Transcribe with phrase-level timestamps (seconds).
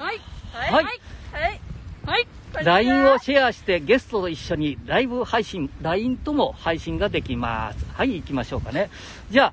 [0.00, 0.20] はい。
[0.54, 0.72] はい。
[0.72, 0.84] はい。
[0.84, 1.60] はい。
[2.04, 2.18] は
[2.62, 2.64] い。
[2.64, 7.86] LINE をシェアしてゲストと一緒にライブ配信、LINE とも配信ができます。
[7.92, 8.88] はい、行きましょうかね。
[9.30, 9.52] じゃあ、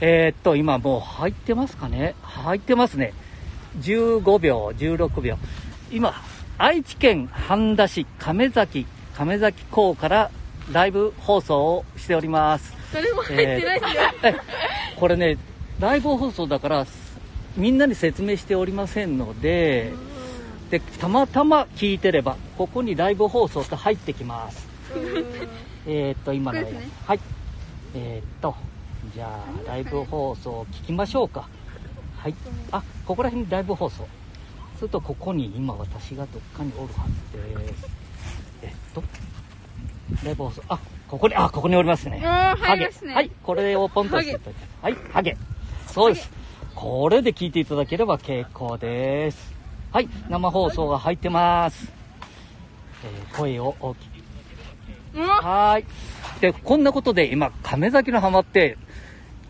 [0.00, 2.16] えーっと、今もう入ってますかね？
[2.22, 3.14] 入ってますね。
[3.78, 5.38] 15秒、16秒。
[5.92, 6.12] 今、
[6.58, 8.86] 愛知県半田市亀崎、
[9.16, 10.30] 亀崎港から
[10.72, 12.74] ライブ放送をしております。
[12.92, 14.02] 誰も入ってないですよ。
[14.24, 14.34] え
[14.96, 15.38] これね、
[15.78, 16.86] ライブ放送だから、
[17.56, 19.92] みんなに説明しておりませんので、
[20.70, 24.66] で、たまたま聞いてれば、ここにライブ放送と入ってきます。
[25.86, 27.20] えーっと、今の、ねはい。
[27.94, 28.56] えーっと、
[29.14, 31.48] じゃあ、ライブ放送聞きましょうか。
[32.16, 32.34] はい。
[32.72, 34.06] あ、ここら辺にライブ放送。
[34.78, 37.86] すると、ここに今私がどっかにおるはずです。
[38.62, 39.04] えっと、
[40.24, 40.62] ライブ放送。
[40.68, 42.18] あ、ここに、あ、ここにおりますね。
[42.18, 44.40] ハゲねはい、これをポンとして。
[44.82, 45.36] はい、ハゲ。
[45.86, 46.43] そうです。
[46.74, 49.54] これで聞いていただければ結構です。
[49.92, 51.92] はい、生放送が入ってます。
[53.04, 54.14] えー声を大きく。
[55.20, 55.84] はーい。
[56.40, 58.76] で、こんなことで今、亀崎の浜って、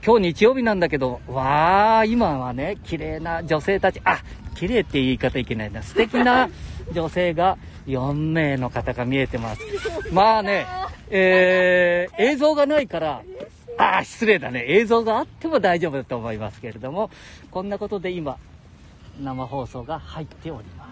[0.05, 4.19] 今日日曜日なんだけど、わー、今はね、綺麗な女性たち、あ、
[4.55, 5.83] 綺麗って言い方いけないな。
[5.83, 6.50] 素敵な
[6.92, 9.62] 女性が4名の方が見えてます。
[10.12, 10.66] まあね、
[11.11, 13.22] えー、映像がないから、
[13.78, 14.64] あー、失礼だね。
[14.69, 17.11] 映像があっても大丈夫だと思いますけれども、
[17.50, 18.39] こんなことで今、
[19.20, 20.89] 生放送が入っております。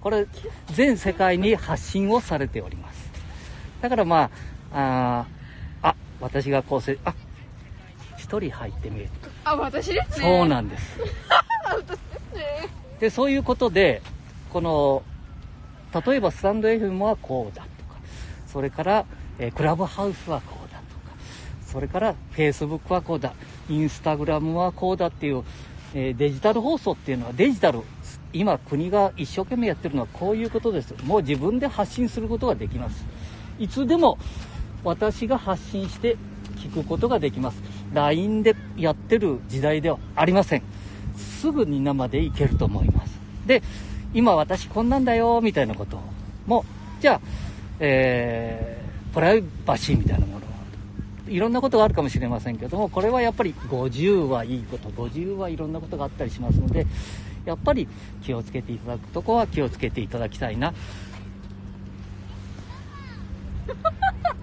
[0.00, 0.26] これ、
[0.72, 3.10] 全世界に発信をされております。
[3.80, 4.30] だからま
[4.72, 5.26] あ、
[5.82, 7.14] あーあ、私が構成、あ、
[8.16, 9.08] 一人入ってみる。
[9.44, 10.26] あ、私ですね。
[10.38, 10.98] そうなんです。
[11.68, 11.96] 私で
[12.30, 12.68] すね。
[13.00, 14.02] で、そういうことで、
[14.52, 15.02] この、
[16.06, 18.00] 例えばスタンド FM はこうだとか、
[18.46, 19.06] それから、
[19.38, 20.61] えークラブハウスはこう
[21.72, 23.32] それから Facebook はこうだ、
[23.70, 25.42] インスタグラムはこうだっていう、
[25.94, 27.80] えーデジタル放送っていうのはデジタル、
[28.34, 30.94] 今国が一生懸命やってるのはこういうことです。
[31.04, 33.06] もう自分で発信することができます。
[33.58, 34.18] いつでも
[34.84, 36.16] 私が発信して
[36.56, 37.62] 聞くことができます。
[37.94, 40.62] LINE でやってる時代ではありません。
[41.16, 43.18] すぐに生でいけると思います。
[43.46, 43.62] で、
[44.12, 45.98] 今私こんなんだよ、みたいなこと
[46.46, 46.64] も、
[47.00, 47.20] じゃあ、
[47.80, 50.51] えー、プライバシーみたいなもの
[51.32, 56.86] いろんなことがあるかもしれませんけども、これはやっぱり50はいいこと、50はいろんなことがあったりしますので、
[57.44, 57.88] やっぱり
[58.20, 60.74] 気をつけていただくとこは気をつけていただきたいな。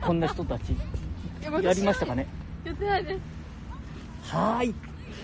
[0.02, 0.78] こんな人たち、
[1.62, 2.28] やりましたかね？
[2.66, 3.10] やってないで
[4.24, 4.34] す。
[4.34, 4.76] はーい。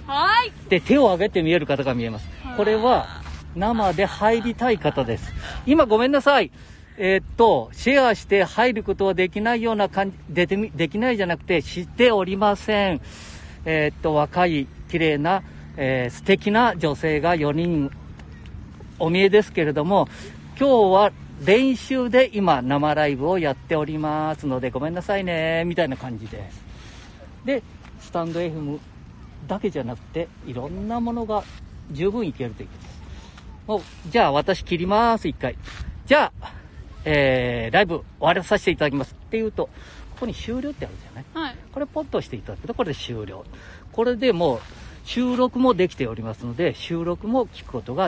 [0.06, 0.70] はーい。
[0.70, 2.30] で、手を挙げて見える方が見えます。
[2.56, 3.08] これは、
[3.56, 5.34] 生で入りたい方です。
[5.66, 6.52] 今ごめんなさい。
[6.98, 13.02] えーっと、シェアして入ることはできないような感じ、でてみできないじゃなくて、知っておりません。
[13.66, 15.44] えーっと、若い、綺麗な、
[15.76, 17.92] えー素敵な女性が4人
[18.98, 20.08] お見えですけれども、
[20.58, 21.12] 今日は
[21.46, 26.64] 練習で今生ライブをやっておりますので、ごめんなさいね、みたいな感じです。
[27.44, 27.62] で、
[28.00, 28.80] スタンド FM
[29.48, 31.44] だけじゃなくて、いろんなものが
[31.92, 32.74] 十分いけるというこ
[33.68, 34.12] とです。
[34.12, 35.58] じゃあ私切ります、一回。
[36.06, 36.54] じゃあ、
[37.06, 39.14] えー、ライブ終わらさせていただきます。
[39.14, 39.70] っていうと、
[40.16, 41.56] ここに終了ってあるじゃないはい。
[41.72, 43.46] これポッと押していただくと、これで終了。
[43.92, 44.60] これでもう
[45.06, 48.04] 収録もできておりますので、収録も聞くことが